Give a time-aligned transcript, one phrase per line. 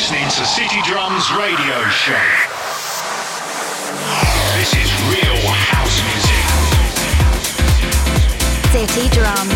[0.00, 2.26] listening to City Drums Radio Show.
[4.56, 5.36] This is real
[5.68, 6.44] house music.
[8.72, 9.52] City Drums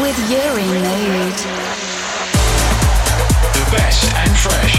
[0.00, 1.36] with Uri Mood.
[3.52, 4.74] The best and fresh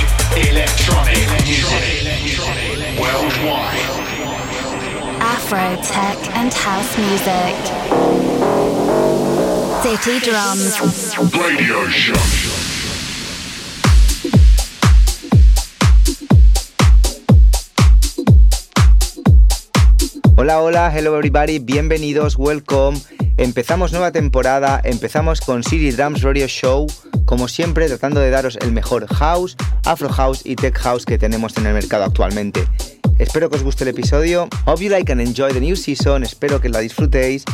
[0.49, 3.77] electronic music worldwide.
[5.21, 7.53] Afro, tech, and house music.
[9.83, 12.52] City Drums Radio Show.
[20.43, 22.99] Hola, hola, hello everybody, bienvenidos, welcome.
[23.37, 26.85] Empezamos nueva temporada, empezamos con City Drums Radio Show,
[27.23, 31.55] como siempre tratando de daros el mejor house, afro house y tech house que tenemos
[31.55, 32.67] en el mercado actualmente.
[33.19, 34.49] Espero que os guste el episodio.
[34.65, 36.23] Hope you like and enjoy the new season.
[36.23, 37.45] Espero que la disfrutéis.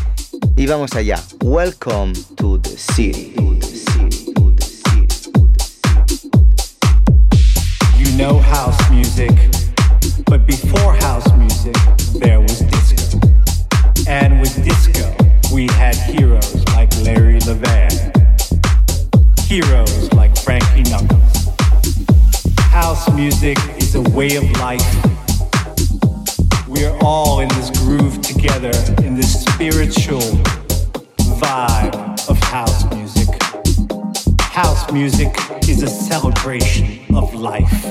[0.58, 1.21] Y vamos allá.
[1.44, 3.35] Welcome to the city.
[7.99, 9.30] You know house music,
[10.25, 11.75] but before house music,
[12.19, 12.69] there was disco.
[14.09, 15.15] And with disco,
[15.53, 17.93] we had heroes like Larry Levan,
[19.41, 21.49] heroes like Frankie Knuckles.
[22.71, 24.81] House music is a way of life.
[26.67, 28.71] We're all in this groove together
[29.03, 30.21] in this spiritual
[31.38, 33.29] vibe of house music.
[34.41, 35.35] House music
[35.69, 37.85] is a celebration of life.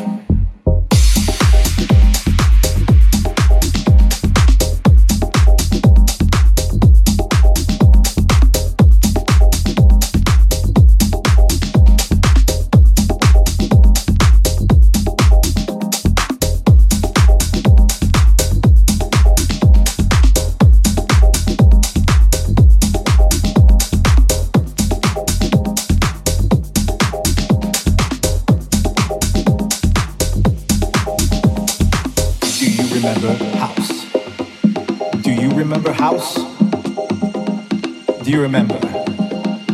[38.29, 38.75] Do you remember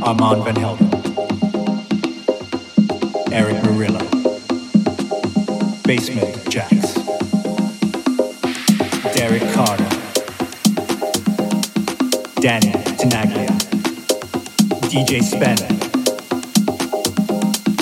[0.00, 0.86] Armand Van Helden?
[3.32, 3.98] Erick Morillo?
[5.82, 6.94] Basement Jaxx?
[9.12, 9.88] Derrick Carter?
[12.40, 13.50] Danny Tenaglia?
[14.86, 15.74] DJ Spanner?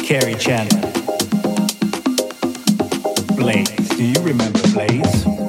[0.06, 0.80] Kerri Chandler?
[3.36, 3.88] Blaze.
[3.90, 5.41] Do you remember Blaze?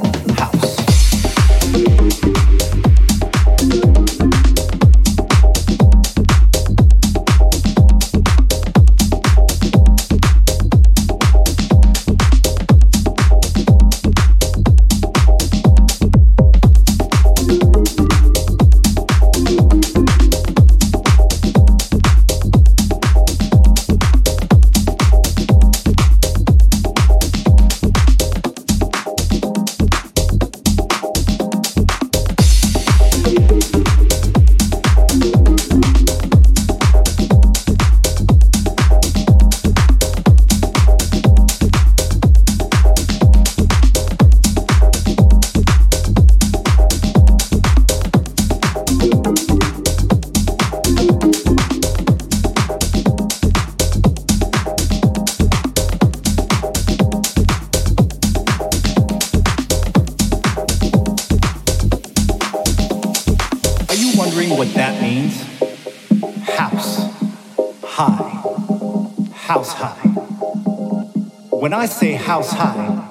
[72.52, 73.08] High,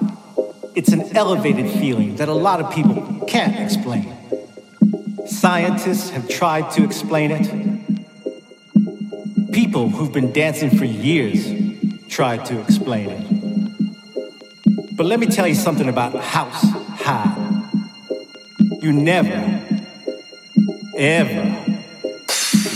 [0.75, 4.13] it's an elevated feeling that a lot of people can't explain.
[5.27, 7.47] Scientists have tried to explain it.
[9.53, 11.53] People who've been dancing for years
[12.09, 13.27] tried to explain it.
[14.97, 16.63] But let me tell you something about house
[17.01, 17.39] high.
[18.81, 19.61] You never,
[20.97, 21.43] ever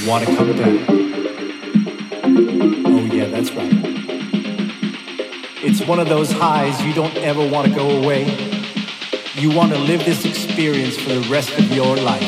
[0.07, 0.85] want to come down.
[2.87, 3.96] Oh, yeah, that's right.
[5.69, 8.23] It's one of those highs you don't ever want to go away.
[9.35, 12.23] You want to live this experience for the rest of your life.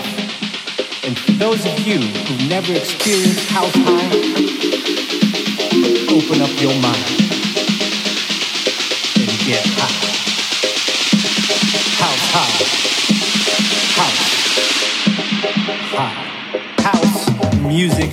[1.05, 4.09] And for those of you who've never experienced house high,
[6.11, 7.07] open up your mind
[9.15, 10.09] and get high.
[12.03, 12.59] House high.
[14.03, 14.23] House
[15.95, 16.19] high.
[16.83, 18.08] House music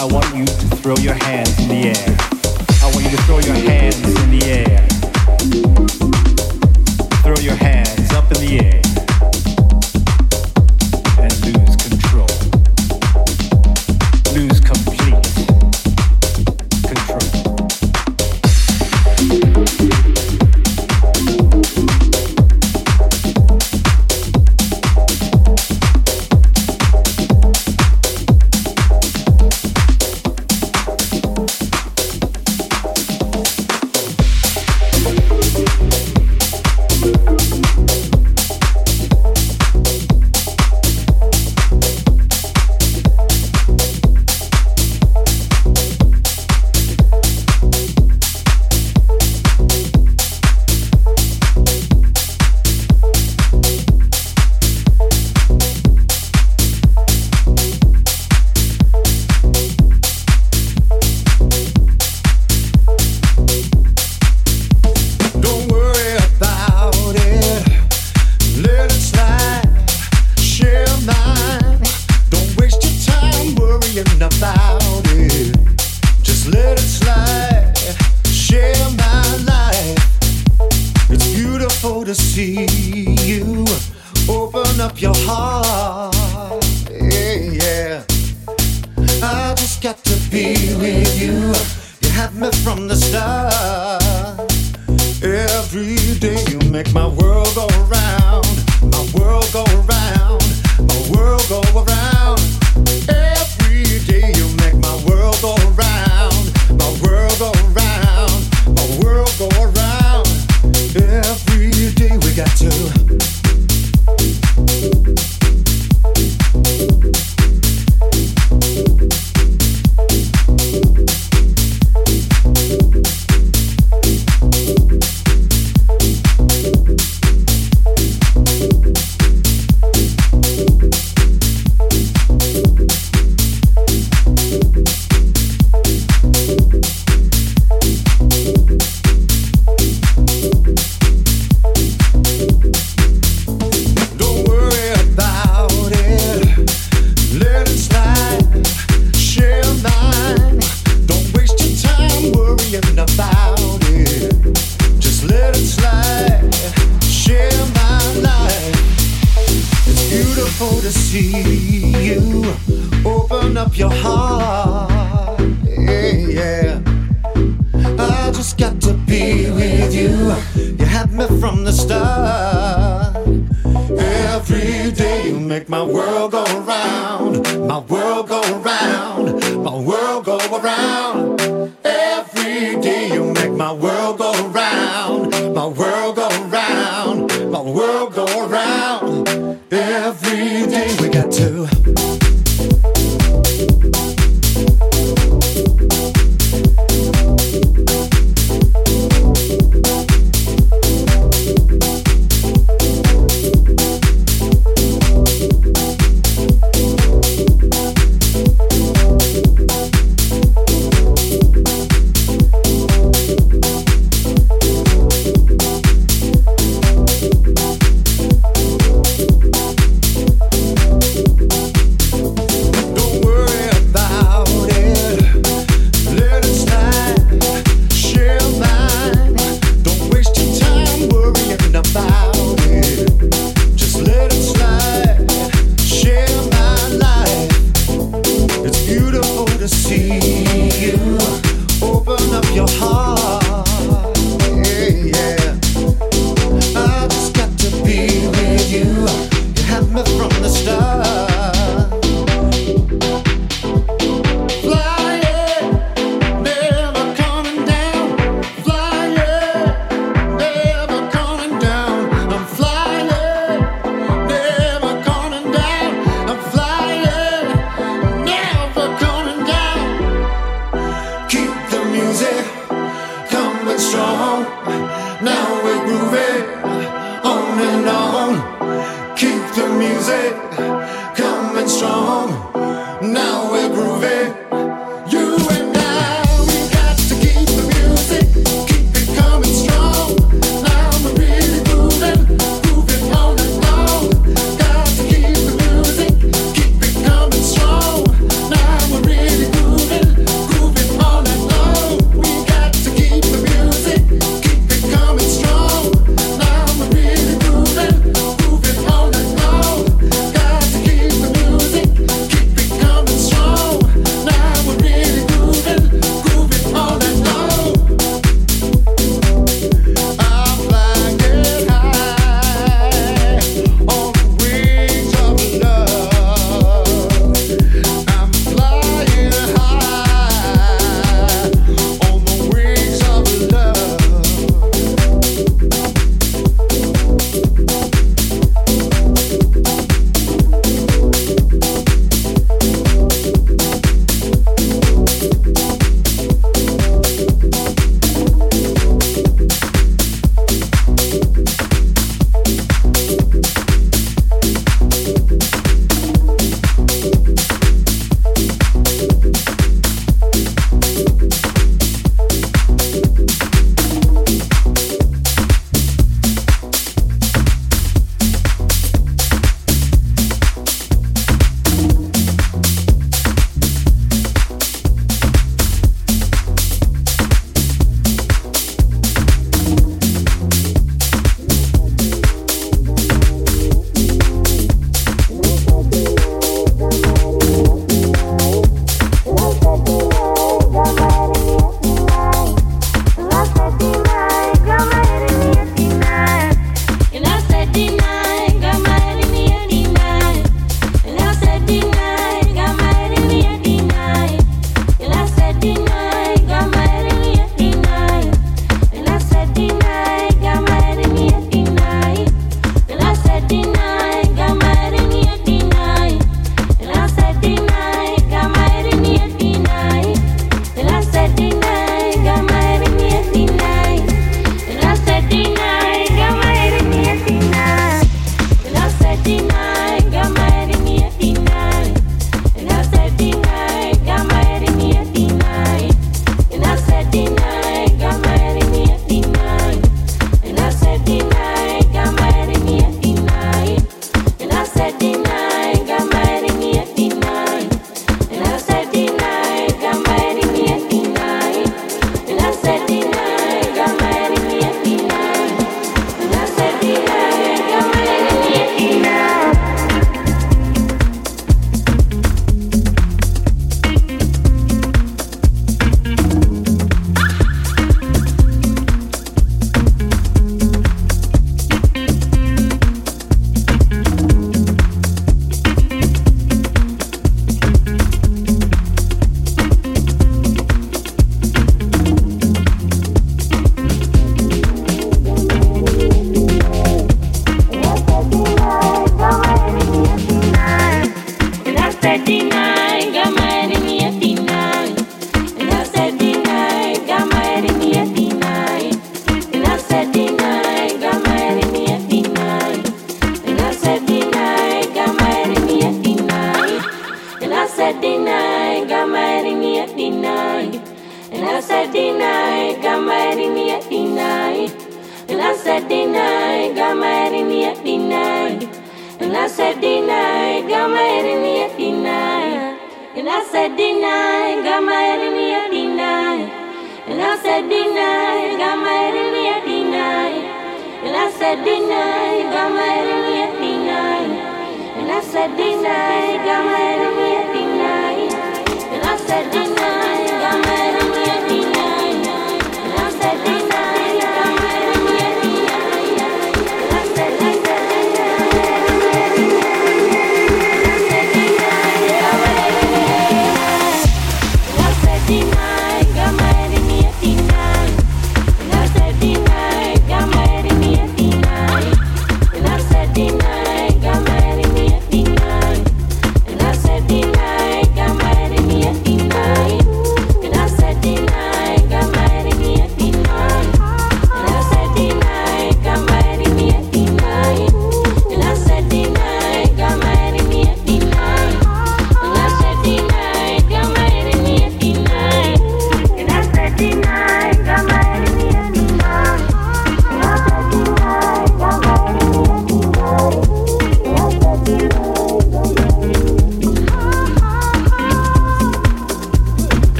[0.00, 2.16] I want you to throw your hands in the air.
[2.82, 4.88] I want you to throw your hands in the air.
[7.22, 8.79] Throw your hands up in the air.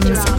[0.00, 0.35] drums.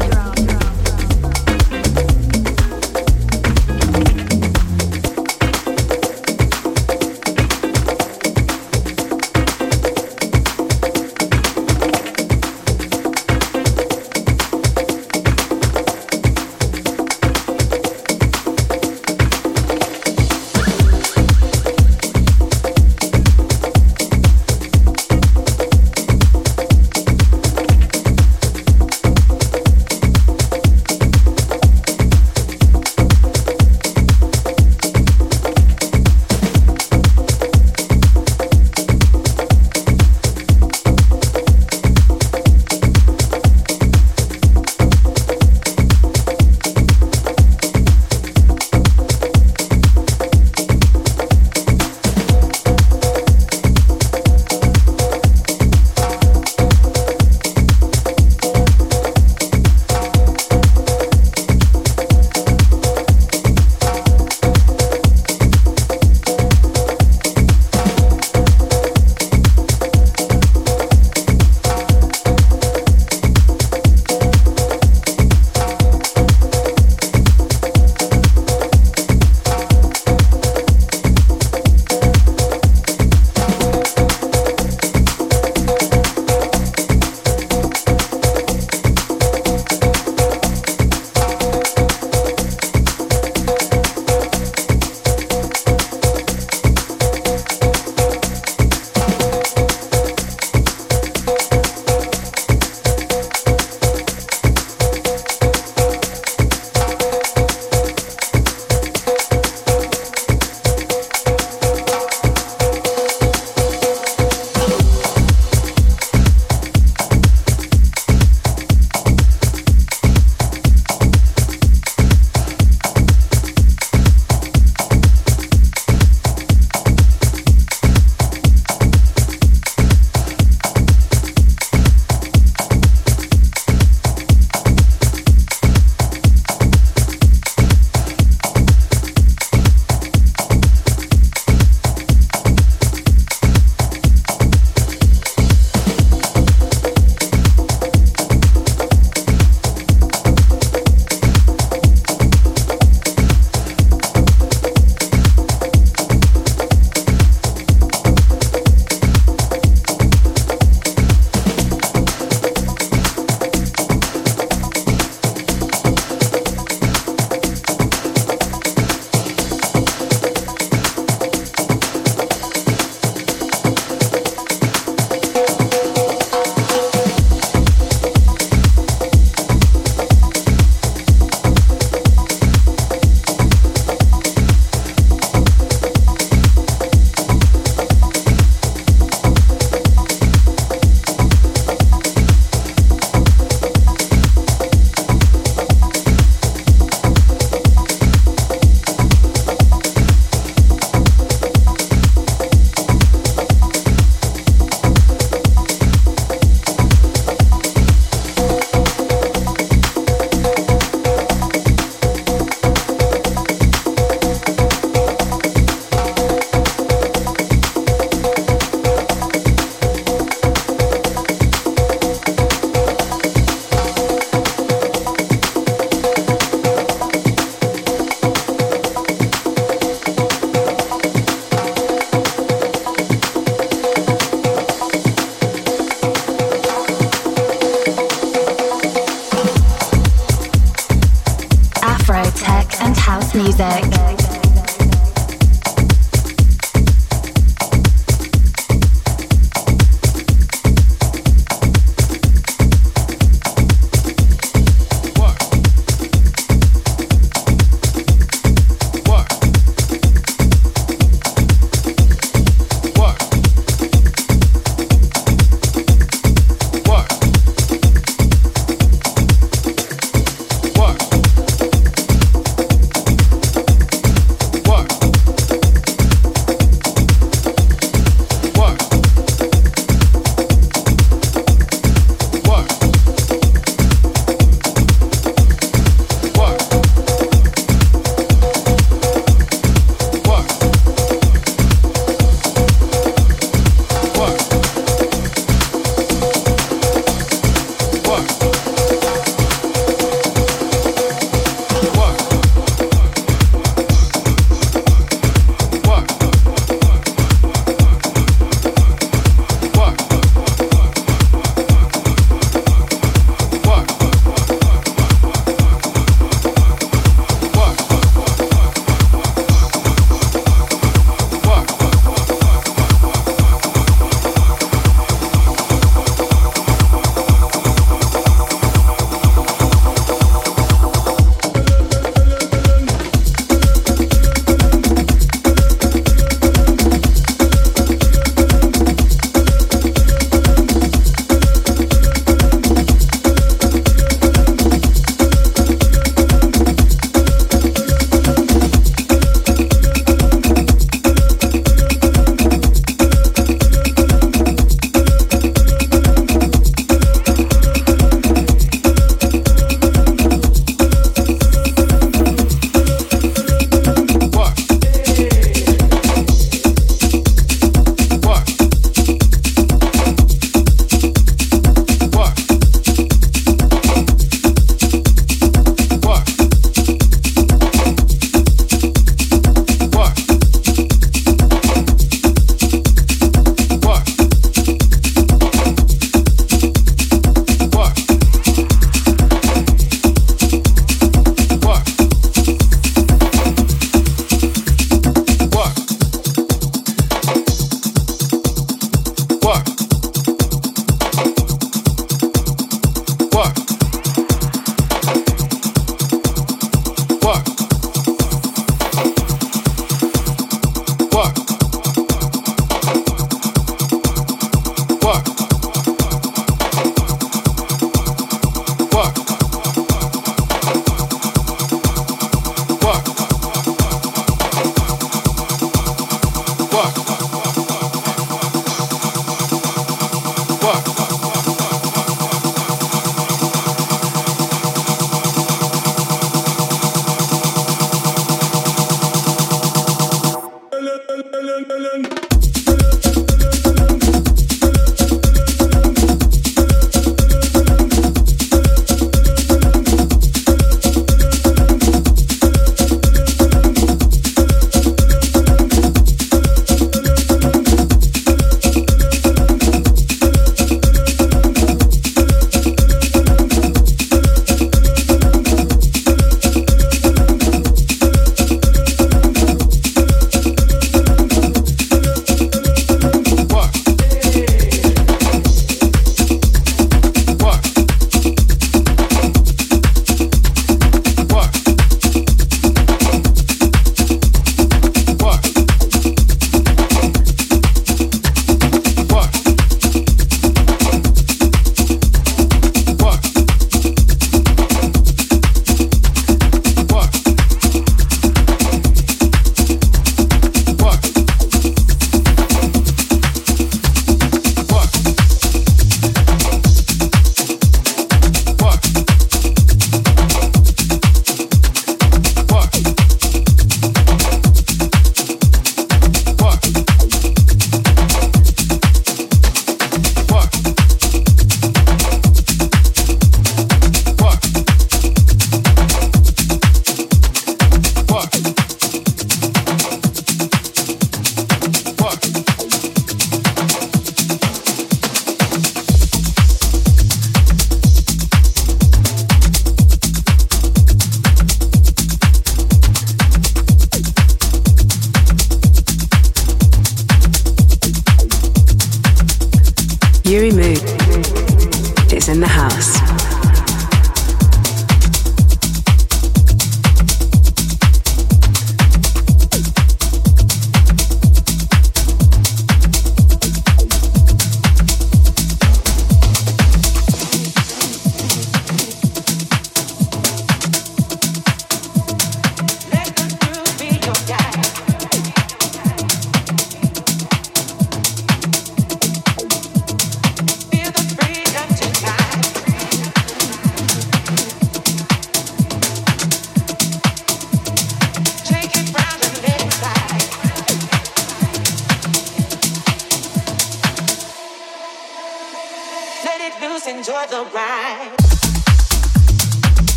[243.33, 244.26] Music.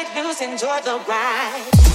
[0.00, 1.89] it loose, enjoy the ride.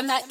[0.00, 0.24] and that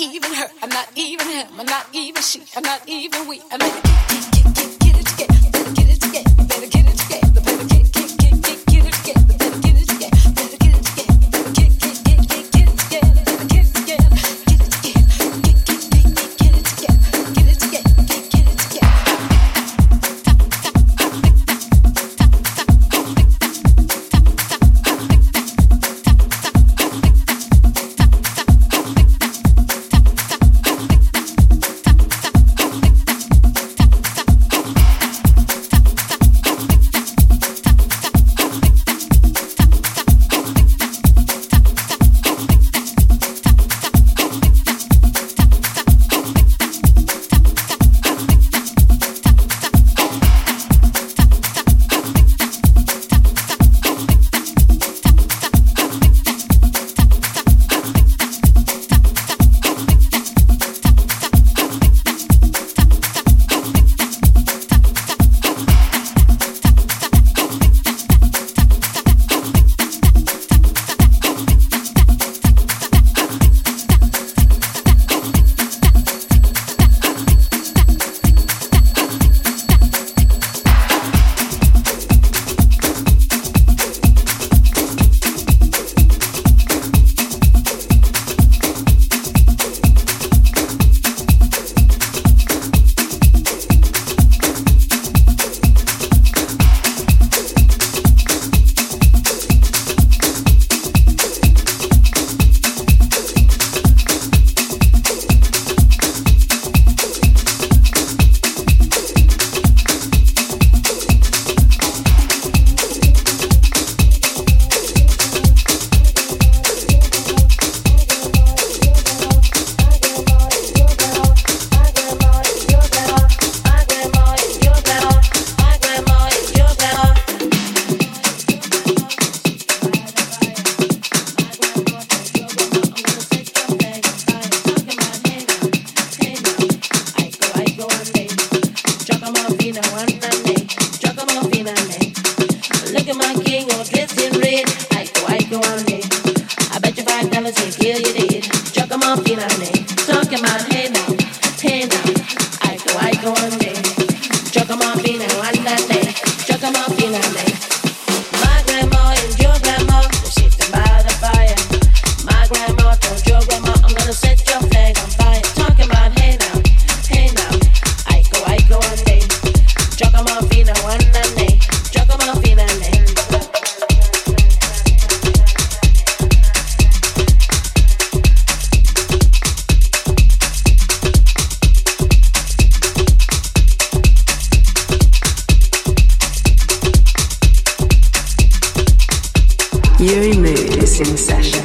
[189.99, 191.58] Uri Mood is in session.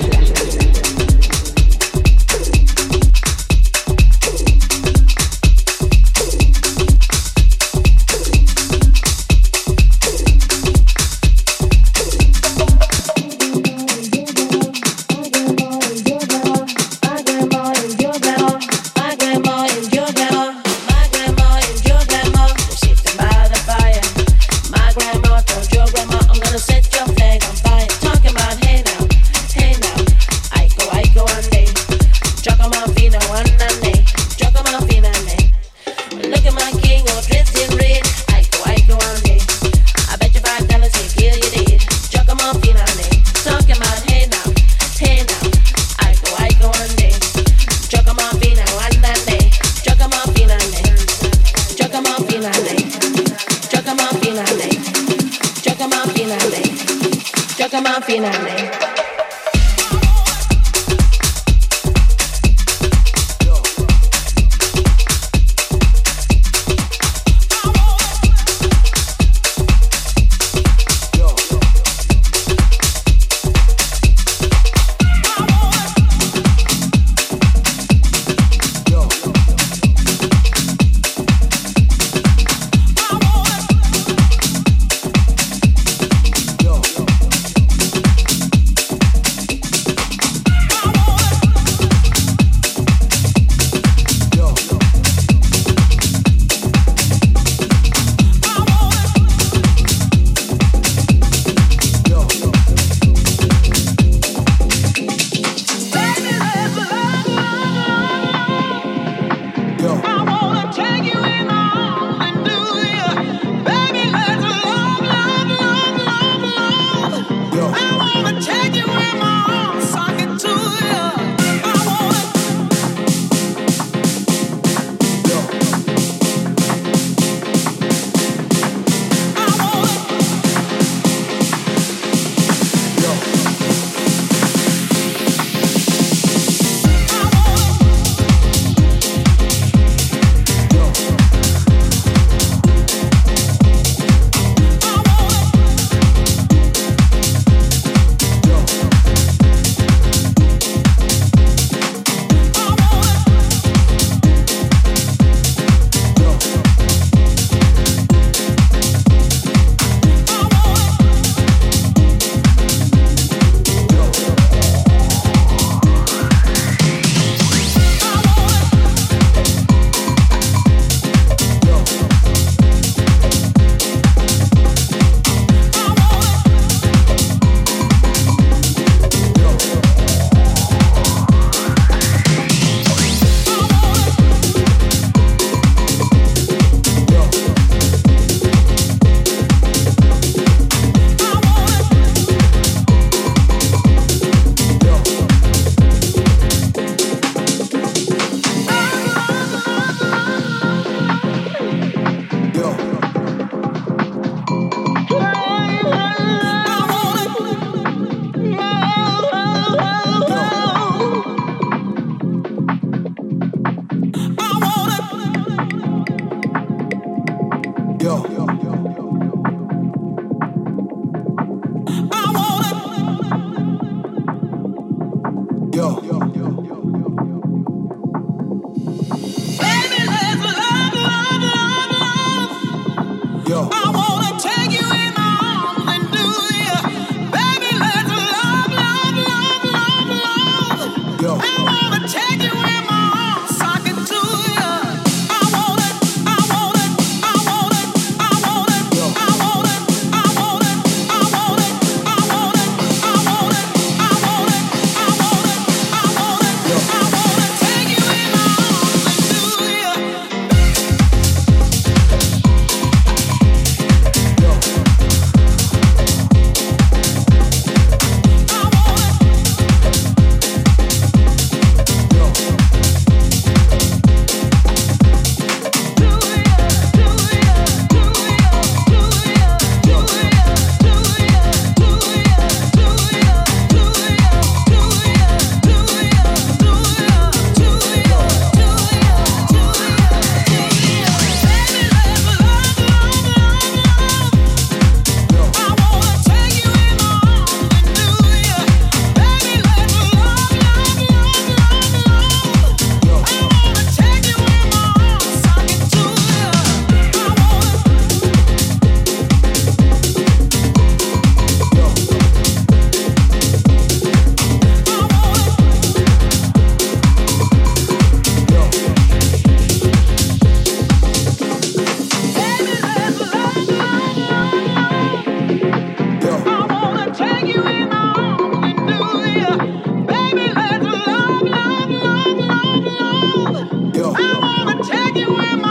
[335.26, 335.63] you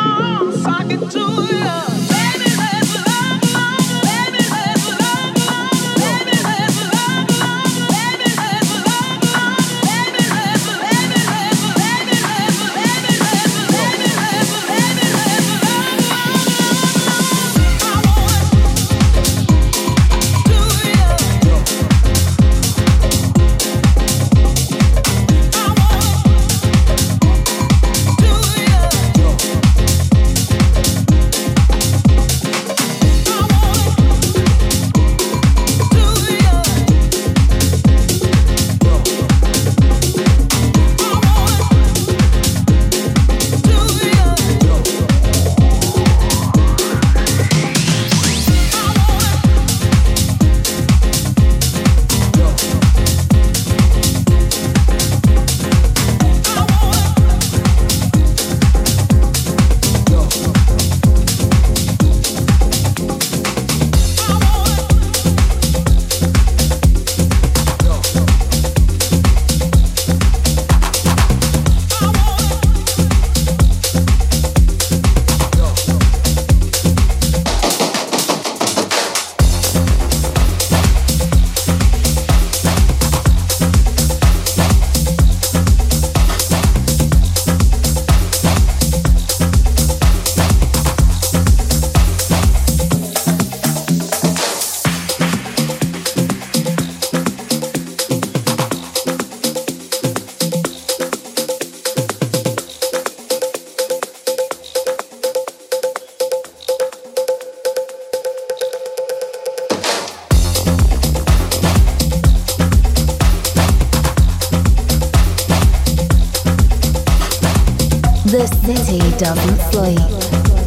[118.44, 120.63] the city doesn't sleep.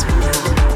[0.00, 0.71] House.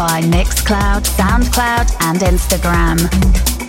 [0.00, 3.59] Spotify, Mixcloud, Soundcloud, and Instagram.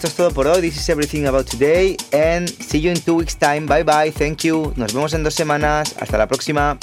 [0.00, 0.62] Esto es todo por hoy.
[0.62, 1.94] This is everything about today.
[2.10, 3.66] And see you in two weeks' time.
[3.66, 4.10] Bye bye.
[4.10, 4.72] Thank you.
[4.76, 5.94] Nos vemos en dos semanas.
[6.00, 6.78] Hasta la próxima.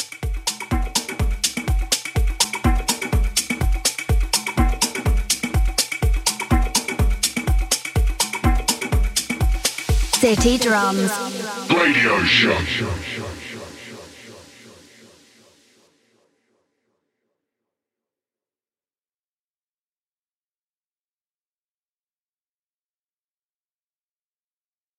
[10.19, 11.11] City Drums.
[11.69, 13.06] Radio Show.